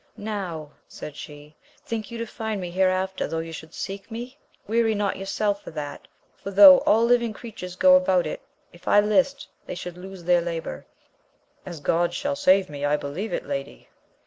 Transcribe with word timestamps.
Now, 0.17 0.71
said 0.87 1.15
she, 1.15 1.55
think 1.85 2.09
you 2.09 2.17
to 2.17 2.25
find 2.25 2.59
me 2.59 2.71
hereafter 2.71 3.27
though 3.27 3.37
you 3.37 3.51
should 3.51 3.75
seek 3.75 4.09
me? 4.09 4.39
weary 4.65 4.95
not 4.95 5.15
yourself 5.15 5.63
for 5.63 5.69
that, 5.69 6.07
for 6.35 6.49
though 6.49 6.79
all 6.87 7.05
living 7.05 7.33
creatures 7.33 7.75
go 7.75 7.95
about 7.95 8.25
it, 8.25 8.41
if 8.73 8.87
I 8.87 8.99
Hst, 8.99 9.45
they 9.67 9.75
should 9.75 9.99
lose 9.99 10.23
their 10.23 10.41
labour. 10.41 10.87
As 11.67 11.79
God 11.79 12.15
shall 12.15 12.35
save 12.35 12.67
me, 12.67 12.83
I 12.83 12.97
believe 12.97 13.31
it, 13.31 13.45
lady 13.45 13.89